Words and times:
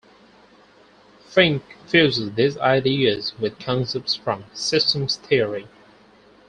Finke 1.29 1.73
fuses 1.85 2.33
these 2.33 2.57
ideas 2.57 3.35
with 3.37 3.59
concepts 3.59 4.15
from 4.15 4.45
systems 4.51 5.17
theory. 5.17 5.67